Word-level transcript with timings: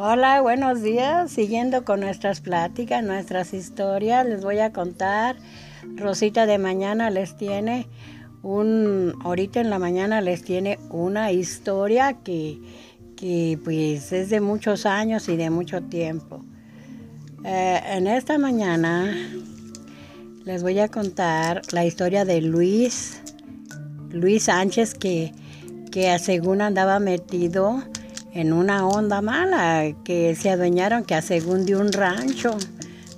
Hola, 0.00 0.40
buenos 0.42 0.80
días. 0.80 1.32
Siguiendo 1.32 1.84
con 1.84 1.98
nuestras 1.98 2.40
pláticas, 2.40 3.02
nuestras 3.02 3.52
historias, 3.52 4.24
les 4.24 4.44
voy 4.44 4.60
a 4.60 4.72
contar. 4.72 5.34
Rosita 5.96 6.46
de 6.46 6.56
mañana 6.56 7.10
les 7.10 7.36
tiene 7.36 7.88
un, 8.44 9.16
ahorita 9.24 9.60
en 9.60 9.70
la 9.70 9.80
mañana 9.80 10.20
les 10.20 10.44
tiene 10.44 10.78
una 10.90 11.32
historia 11.32 12.12
que, 12.12 12.60
que 13.16 13.58
pues 13.64 14.12
es 14.12 14.30
de 14.30 14.40
muchos 14.40 14.86
años 14.86 15.28
y 15.28 15.36
de 15.36 15.50
mucho 15.50 15.82
tiempo. 15.82 16.44
Eh, 17.44 17.80
en 17.84 18.06
esta 18.06 18.38
mañana 18.38 19.12
les 20.44 20.62
voy 20.62 20.78
a 20.78 20.86
contar 20.86 21.62
la 21.72 21.84
historia 21.84 22.24
de 22.24 22.40
Luis, 22.40 23.20
Luis 24.10 24.44
Sánchez 24.44 24.94
que, 24.94 25.32
que 25.90 26.16
según 26.20 26.62
andaba 26.62 27.00
metido 27.00 27.82
en 28.32 28.52
una 28.52 28.86
onda 28.86 29.20
mala, 29.20 29.84
que 30.04 30.34
se 30.34 30.50
adueñaron, 30.50 31.04
que 31.04 31.20
según 31.22 31.66
de 31.66 31.76
un 31.76 31.92
rancho, 31.92 32.56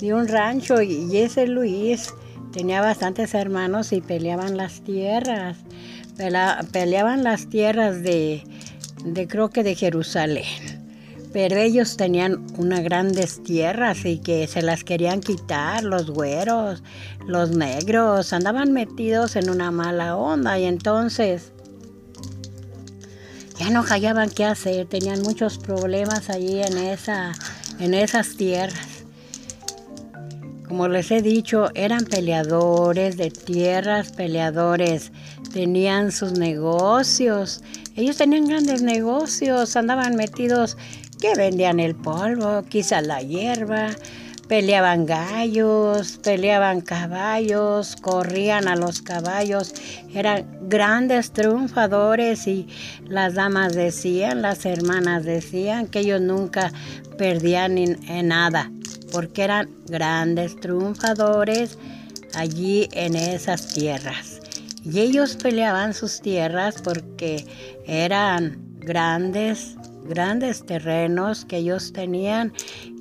de 0.00 0.14
un 0.14 0.28
rancho, 0.28 0.80
y 0.82 1.16
ese 1.16 1.46
Luis 1.46 2.12
tenía 2.52 2.80
bastantes 2.80 3.34
hermanos 3.34 3.92
y 3.92 4.00
peleaban 4.00 4.56
las 4.56 4.80
tierras, 4.82 5.58
peleaban 6.72 7.24
las 7.24 7.48
tierras 7.48 8.02
de, 8.02 8.42
de 9.04 9.28
creo 9.28 9.50
que 9.50 9.62
de 9.62 9.74
Jerusalén. 9.74 10.78
Pero 11.32 11.56
ellos 11.56 11.96
tenían 11.96 12.46
unas 12.56 12.80
grandes 12.80 13.42
tierras 13.42 14.04
y 14.04 14.18
que 14.18 14.46
se 14.46 14.62
las 14.62 14.82
querían 14.82 15.20
quitar, 15.20 15.84
los 15.84 16.10
güeros, 16.10 16.82
los 17.26 17.50
negros, 17.50 18.32
andaban 18.32 18.72
metidos 18.72 19.36
en 19.36 19.50
una 19.50 19.70
mala 19.70 20.16
onda 20.16 20.58
y 20.58 20.64
entonces 20.64 21.52
ya 23.58 23.70
no 23.70 23.82
hallaban 23.82 24.30
qué 24.30 24.44
hacer, 24.44 24.86
tenían 24.86 25.22
muchos 25.22 25.58
problemas 25.58 26.30
allí 26.30 26.62
en, 26.62 26.78
esa, 26.78 27.34
en 27.80 27.94
esas 27.94 28.36
tierras. 28.36 29.04
Como 30.66 30.86
les 30.86 31.10
he 31.10 31.22
dicho, 31.22 31.70
eran 31.74 32.04
peleadores 32.04 33.16
de 33.16 33.30
tierras, 33.30 34.12
peleadores, 34.12 35.12
tenían 35.52 36.12
sus 36.12 36.32
negocios, 36.32 37.62
ellos 37.96 38.16
tenían 38.18 38.46
grandes 38.46 38.82
negocios, 38.82 39.74
andaban 39.76 40.14
metidos 40.14 40.76
que 41.20 41.34
vendían 41.34 41.80
el 41.80 41.96
polvo, 41.96 42.62
quizás 42.68 43.06
la 43.06 43.22
hierba, 43.22 43.88
Peleaban 44.48 45.04
gallos, 45.04 46.18
peleaban 46.22 46.80
caballos, 46.80 47.96
corrían 47.96 48.66
a 48.66 48.76
los 48.76 49.02
caballos, 49.02 49.74
eran 50.14 50.46
grandes 50.68 51.32
triunfadores 51.32 52.46
y 52.46 52.66
las 53.06 53.34
damas 53.34 53.74
decían, 53.74 54.40
las 54.40 54.64
hermanas 54.64 55.24
decían 55.24 55.86
que 55.86 56.00
ellos 56.00 56.22
nunca 56.22 56.72
perdían 57.18 57.76
en, 57.76 58.28
nada, 58.28 58.70
porque 59.12 59.44
eran 59.44 59.68
grandes 59.86 60.58
triunfadores 60.58 61.78
allí 62.34 62.88
en 62.92 63.16
esas 63.16 63.74
tierras. 63.74 64.40
Y 64.82 65.00
ellos 65.00 65.36
peleaban 65.36 65.92
sus 65.92 66.22
tierras 66.22 66.80
porque 66.82 67.44
eran 67.86 68.62
grandes 68.78 69.77
grandes 70.04 70.64
terrenos 70.64 71.44
que 71.44 71.58
ellos 71.58 71.92
tenían 71.92 72.52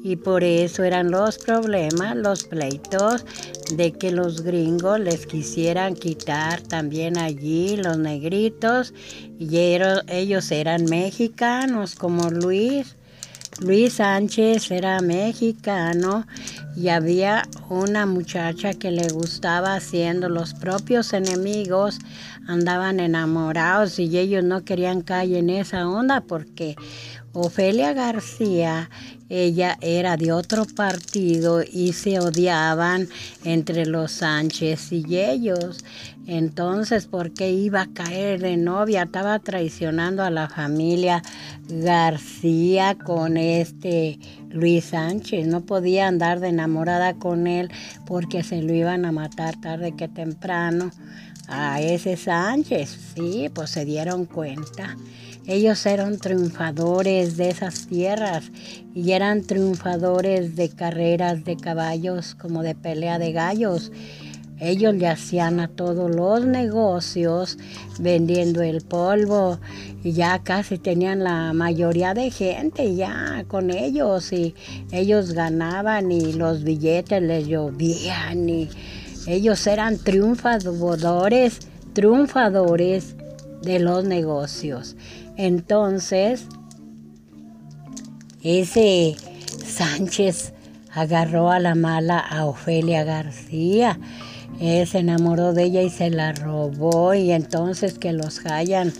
y 0.03 0.15
por 0.15 0.43
eso 0.43 0.83
eran 0.83 1.11
los 1.11 1.37
problemas, 1.37 2.15
los 2.15 2.43
pleitos 2.45 3.25
de 3.75 3.91
que 3.91 4.11
los 4.11 4.41
gringos 4.41 4.99
les 4.99 5.25
quisieran 5.25 5.95
quitar 5.95 6.61
también 6.61 7.17
allí 7.17 7.77
los 7.77 7.97
negritos 7.97 8.93
y 9.37 9.57
ellos 9.57 10.51
eran 10.51 10.85
mexicanos 10.85 11.95
como 11.95 12.29
Luis. 12.29 12.95
Luis 13.59 13.93
Sánchez 13.93 14.69
era 14.69 15.01
mexicano 15.01 16.27
y 16.77 16.89
había 16.89 17.47
una 17.69 18.05
muchacha 18.05 18.75
que 18.75 18.91
le 18.91 19.09
gustaba 19.09 19.73
haciendo 19.73 20.29
los 20.29 20.53
propios 20.53 21.11
enemigos 21.11 21.97
andaban 22.47 22.99
enamorados 22.99 23.97
y 23.97 24.15
ellos 24.15 24.43
no 24.43 24.63
querían 24.63 25.01
caer 25.01 25.37
en 25.37 25.49
esa 25.49 25.89
onda 25.89 26.21
porque 26.21 26.75
Ofelia 27.39 27.93
García, 27.93 28.89
ella 29.29 29.77
era 29.81 30.17
de 30.17 30.31
otro 30.31 30.65
partido 30.65 31.61
y 31.61 31.93
se 31.93 32.19
odiaban 32.19 33.07
entre 33.43 33.85
los 33.85 34.11
Sánchez 34.11 34.91
y 34.91 35.19
ellos. 35.19 35.85
Entonces, 36.25 37.05
¿por 37.05 37.35
qué 37.35 37.51
iba 37.51 37.81
a 37.81 37.93
caer 37.93 38.41
de 38.41 38.57
novia? 38.57 39.03
Estaba 39.03 39.37
traicionando 39.37 40.23
a 40.23 40.31
la 40.31 40.49
familia 40.49 41.21
García 41.69 42.97
con 42.97 43.37
este 43.37 44.17
Luis 44.49 44.85
Sánchez. 44.85 45.45
No 45.45 45.61
podía 45.61 46.07
andar 46.07 46.39
de 46.39 46.47
enamorada 46.47 47.13
con 47.13 47.45
él 47.45 47.69
porque 48.07 48.41
se 48.41 48.63
lo 48.63 48.73
iban 48.73 49.05
a 49.05 49.11
matar 49.11 49.61
tarde 49.61 49.95
que 49.95 50.07
temprano 50.07 50.89
a 51.47 51.81
ese 51.81 52.17
Sánchez. 52.17 53.13
Sí, 53.13 53.51
pues 53.53 53.69
se 53.69 53.85
dieron 53.85 54.25
cuenta. 54.25 54.97
Ellos 55.47 55.85
eran 55.85 56.17
triunfadores 56.17 57.37
de 57.37 57.47
esas 57.47 57.87
tierras 57.87 58.51
y 58.93 59.13
eran 59.13 59.43
triunfadores 59.43 60.57
de 60.57 60.67
carreras 60.67 61.45
de 61.45 61.55
caballos 61.55 62.35
como 62.35 62.63
de 62.63 62.75
pelea 62.75 63.17
de 63.17 63.31
gallos. 63.31 63.93
Ellos 64.59 64.93
le 64.95 65.07
hacían 65.07 65.61
a 65.61 65.69
todos 65.69 66.13
los 66.13 66.45
negocios 66.45 67.57
vendiendo 67.97 68.61
el 68.61 68.81
polvo 68.81 69.57
y 70.03 70.11
ya 70.11 70.39
casi 70.43 70.79
tenían 70.79 71.23
la 71.23 71.53
mayoría 71.53 72.13
de 72.13 72.29
gente 72.29 72.95
ya 72.95 73.45
con 73.47 73.71
ellos 73.71 74.33
y 74.33 74.53
ellos 74.91 75.31
ganaban 75.31 76.11
y 76.11 76.33
los 76.33 76.65
billetes 76.65 77.21
les 77.21 77.47
llovían 77.47 78.49
y 78.49 78.67
ellos 79.27 79.65
eran 79.65 79.97
triunfadores, 79.97 81.59
triunfadores 81.93 83.15
de 83.67 83.79
los 83.79 84.05
negocios. 84.05 84.95
Entonces, 85.35 86.45
ese 88.41 89.15
Sánchez 89.65 90.53
agarró 90.91 91.51
a 91.51 91.59
la 91.59 91.75
mala 91.75 92.19
a 92.19 92.45
Ofelia 92.45 93.03
García. 93.03 93.99
Se 94.59 94.97
enamoró 94.97 95.53
de 95.53 95.65
ella 95.65 95.83
y 95.83 95.89
se 95.89 96.09
la 96.09 96.31
robó 96.31 97.13
y 97.13 97.31
entonces 97.31 97.99
que 97.99 98.13
los 98.13 98.39
hallan 98.39 98.91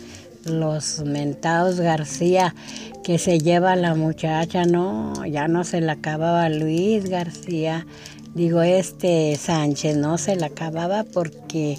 los 0.45 1.03
mentados 1.03 1.79
García 1.79 2.53
que 3.03 3.17
se 3.17 3.39
lleva 3.39 3.71
a 3.71 3.75
la 3.75 3.95
muchacha, 3.95 4.65
no, 4.65 5.25
ya 5.25 5.47
no 5.47 5.63
se 5.63 5.81
la 5.81 5.93
acababa 5.93 6.49
Luis 6.49 7.09
García, 7.09 7.87
digo 8.37 8.61
este 8.61 9.35
Sánchez, 9.35 9.97
no 9.97 10.19
se 10.19 10.35
la 10.35 10.45
acababa 10.45 11.03
porque 11.03 11.75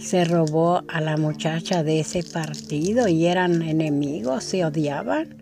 se 0.00 0.24
robó 0.24 0.82
a 0.88 1.00
la 1.00 1.16
muchacha 1.16 1.84
de 1.84 2.00
ese 2.00 2.24
partido 2.24 3.06
y 3.06 3.26
eran 3.26 3.62
enemigos, 3.62 4.42
se 4.42 4.64
odiaban. 4.64 5.40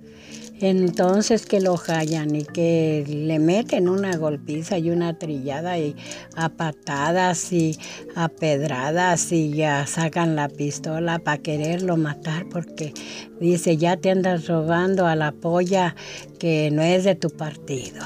Entonces 0.61 1.47
que 1.47 1.63
lo 1.63 1.79
hallan 1.79 2.37
y 2.37 2.45
que 2.45 3.07
le 3.09 3.39
meten 3.39 3.89
una 3.89 4.15
golpiza 4.19 4.77
y 4.77 4.91
una 4.91 5.19
trillada 5.19 5.79
y 5.79 5.97
a 6.37 6.51
patadas 6.51 7.51
y 7.55 7.79
a 8.15 8.29
pedradas 8.29 9.33
y 9.33 9.53
ya 9.53 9.87
sacan 9.87 10.37
la 10.37 10.51
pistola 10.51 11.19
para 11.19 11.39
quererlo 11.39 11.97
matar 11.97 12.45
porque 12.51 12.93
dice 13.41 13.79
ya 13.79 13.97
te 13.97 14.11
andas 14.11 14.47
robando 14.49 15.07
a 15.07 15.17
la 15.17 15.33
polla 15.33 15.97
que 16.39 16.71
no 16.71 16.83
es 16.83 17.05
de 17.05 17.15
tu 17.15 17.31
partido 17.31 18.05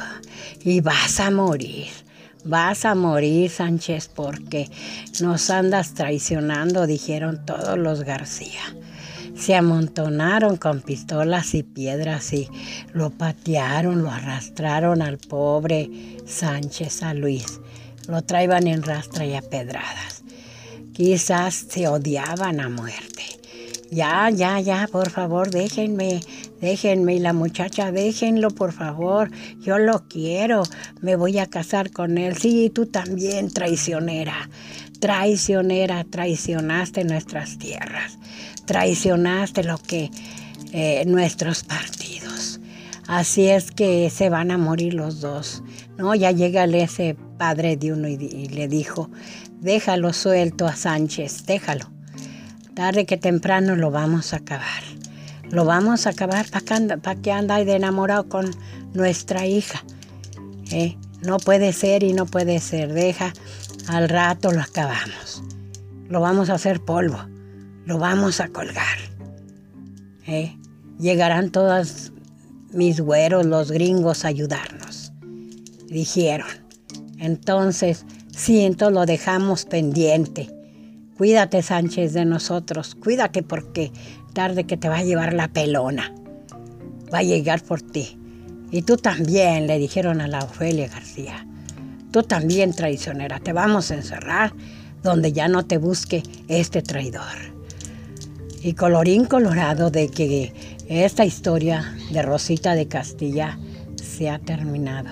y 0.63 0.81
vas 0.81 1.19
a 1.19 1.33
morir. 1.33 2.04
Vas 2.45 2.85
a 2.85 2.95
morir, 2.95 3.51
Sánchez, 3.51 4.11
porque 4.15 4.71
nos 5.21 5.49
andas 5.49 5.95
traicionando, 5.95 6.87
dijeron 6.87 7.45
todos 7.47 7.79
los 7.79 8.03
García. 8.03 8.61
Se 9.35 9.55
amontonaron 9.55 10.57
con 10.59 10.83
pistolas 10.83 11.55
y 11.55 11.63
piedras 11.63 12.33
y 12.35 12.49
lo 12.93 13.11
patearon, 13.11 14.03
lo 14.03 14.11
arrastraron 14.11 15.01
al 15.01 15.19
pobre 15.19 15.91
Sánchez, 16.27 17.03
a 17.03 17.15
Luis. 17.15 17.61
Lo 18.09 18.23
traían 18.23 18.67
en 18.67 18.83
rastra 18.83 19.25
y 19.25 19.35
a 19.35 19.43
pedradas. 19.43 20.23
Quizás 20.93 21.55
se 21.55 21.89
odiaban 21.89 22.61
a 22.61 22.69
muerte. 22.69 23.25
Ya, 23.91 24.29
ya, 24.31 24.61
ya, 24.61 24.89
por 24.91 25.11
favor, 25.11 25.51
déjenme, 25.51 26.21
déjenme. 26.61 27.15
Y 27.15 27.19
la 27.19 27.33
muchacha, 27.33 27.93
déjenlo, 27.93 28.51
por 28.51 28.73
favor. 28.73 29.31
Yo 29.61 29.79
lo 29.79 30.07
quiero. 30.09 30.63
Me 31.01 31.17
voy 31.17 31.39
a 31.39 31.47
casar 31.47 31.91
con 31.91 32.19
él. 32.19 32.37
Sí, 32.37 32.71
tú 32.75 32.87
también, 32.87 33.51
traicionera. 33.51 34.49
Traicionera, 35.01 36.05
traicionaste 36.05 37.05
nuestras 37.05 37.59
tierras. 37.59 38.19
Traicionaste 38.65 39.65
lo 39.65 39.79
que 39.79 40.11
eh, 40.73 41.05
nuestros 41.07 41.65
partidos. 41.65 42.61
Así 43.07 43.49
es 43.49 43.71
que 43.71 44.09
se 44.11 44.31
van 44.31 44.51
a 44.51 44.59
morir 44.59 44.95
los 44.95 45.21
dos. 45.21 45.63
No, 45.99 46.15
ya 46.15 46.31
llega 46.31 46.65
ese 46.65 47.17
padre 47.39 47.77
de 47.77 47.93
uno 47.93 48.09
y 48.09 48.17
le 48.17 48.67
dijo, 48.67 49.11
déjalo 49.61 50.13
suelto 50.13 50.67
a 50.67 50.75
Sánchez, 50.75 51.45
déjalo 51.45 51.95
Tarde 52.75 53.07
que 53.07 53.17
temprano 53.17 53.77
lo 53.77 53.93
vamos 53.93 54.33
a 54.33 54.39
acabar. 54.39 54.83
Lo 55.51 55.65
vamos 55.65 56.07
a 56.07 56.11
acabar. 56.11 56.47
¿Para 56.51 56.65
qué 56.65 56.75
anda, 56.75 56.97
pa 56.97 57.65
de 57.65 57.75
enamorado 57.75 58.29
con 58.29 58.51
nuestra 58.93 59.47
hija? 59.47 59.85
¿Eh? 60.71 60.97
No 61.23 61.39
puede 61.39 61.73
ser 61.73 62.03
y 62.03 62.13
no 62.13 62.27
puede 62.27 62.59
ser. 62.61 62.93
Deja, 62.93 63.33
al 63.89 64.09
rato 64.09 64.53
lo 64.53 64.61
acabamos. 64.61 65.43
Lo 66.09 66.21
vamos 66.21 66.51
a 66.51 66.55
hacer 66.55 66.81
polvo. 66.81 67.19
Lo 67.87 67.99
vamos 67.99 68.41
a 68.41 68.49
colgar. 68.49 68.99
¿Eh? 70.27 70.57
Llegarán 70.99 71.51
todos 71.51 72.13
mis 72.73 73.01
güeros, 73.01 73.47
los 73.47 73.71
gringos, 73.71 74.25
a 74.25 74.29
ayudarnos. 74.29 75.13
Dijeron. 75.89 76.49
Entonces, 77.19 78.05
siento, 78.35 78.91
lo 78.91 79.07
dejamos 79.07 79.65
pendiente. 79.65 80.51
Cuídate, 81.17 81.63
Sánchez, 81.63 82.13
de 82.13 82.25
nosotros. 82.25 82.97
Cuídate 82.97 83.43
porque 83.43 83.93
tarde 84.35 84.65
que 84.65 84.77
te 84.77 84.89
va 84.89 84.99
a 84.99 85.05
llevar 85.05 85.33
la 85.33 85.49
pelona. 85.49 86.13
Va 87.13 87.19
a 87.19 87.23
llegar 87.23 87.63
por 87.63 87.81
ti. 87.81 88.19
Y 88.71 88.83
tú 88.83 88.97
también, 88.97 89.67
le 89.67 89.79
dijeron 89.79 90.21
a 90.21 90.29
la 90.29 90.41
Ofelia 90.41 90.89
García. 90.89 91.47
Tú 92.11 92.23
también, 92.23 92.75
traicionera, 92.75 93.41
te 93.41 93.53
vamos 93.53 93.91
a 93.91 93.95
encerrar 93.95 94.53
donde 95.03 95.33
ya 95.33 95.49
no 95.49 95.65
te 95.65 95.79
busque 95.79 96.23
este 96.49 96.83
traidor. 96.83 97.55
Y 98.63 98.73
colorín 98.75 99.27
colorado 99.27 99.91
de 99.91 100.09
que 100.09 100.53
esta 100.89 101.25
historia 101.25 101.95
de 102.11 102.23
Rosita 102.23 102.75
de 102.75 102.89
Castilla 102.89 103.59
se 104.03 104.31
ha 104.31 104.39
terminado. 104.39 105.11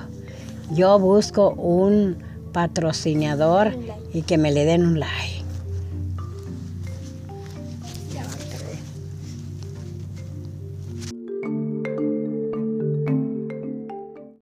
Yo 0.71 0.99
busco 0.99 1.51
un 1.51 2.17
patrocinador 2.53 3.73
y 4.13 4.23
que 4.23 4.39
me 4.39 4.53
le 4.53 4.65
den 4.65 4.87
un 4.87 5.01
like. 5.01 5.42